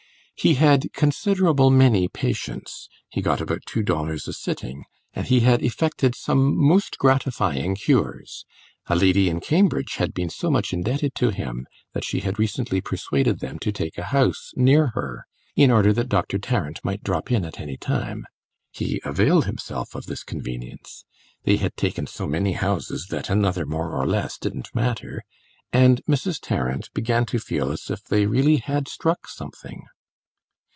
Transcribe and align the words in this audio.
He 0.33 0.55
had 0.55 0.91
"considerable 0.93 1.69
many" 1.69 2.07
patients, 2.07 2.89
he 3.09 3.21
got 3.21 3.41
about 3.41 3.63
two 3.67 3.83
dollars 3.83 4.27
a 4.27 4.33
sitting, 4.33 4.85
and 5.13 5.27
he 5.27 5.41
had 5.41 5.61
effected 5.61 6.15
some 6.15 6.57
most 6.57 6.97
gratifying 6.97 7.75
cures. 7.75 8.43
A 8.87 8.95
lady 8.95 9.29
in 9.29 9.39
Cambridge 9.39 9.97
had 9.97 10.15
been 10.15 10.31
so 10.31 10.49
much 10.49 10.73
indebted 10.73 11.13
to 11.13 11.29
him 11.29 11.67
that 11.93 12.03
she 12.03 12.21
had 12.21 12.39
recently 12.39 12.81
persuaded 12.81 13.39
them 13.39 13.59
to 13.59 13.71
take 13.71 13.99
a 13.99 14.05
house 14.05 14.49
near 14.55 14.87
her, 14.95 15.27
in 15.55 15.69
order 15.69 15.93
that 15.93 16.09
Doctor 16.09 16.39
Tarrant 16.39 16.79
might 16.83 17.03
drop 17.03 17.31
in 17.31 17.45
at 17.45 17.59
any 17.59 17.77
time. 17.77 18.25
He 18.71 18.99
availed 19.05 19.45
himself 19.45 19.93
of 19.93 20.07
this 20.07 20.23
convenience 20.23 21.05
they 21.43 21.57
had 21.57 21.77
taken 21.77 22.07
so 22.07 22.25
many 22.25 22.53
houses 22.53 23.05
that 23.11 23.29
another, 23.29 23.67
more 23.67 23.91
or 23.91 24.07
less, 24.07 24.39
didn't 24.39 24.73
matter 24.73 25.21
and 25.71 26.01
Mrs. 26.09 26.39
Tarrant 26.41 26.91
began 26.95 27.27
to 27.27 27.37
feel 27.37 27.69
as 27.71 27.91
if 27.91 28.03
they 28.03 28.25
really 28.25 28.57
had 28.57 28.87
"struck" 28.87 29.27
something. 29.27 29.83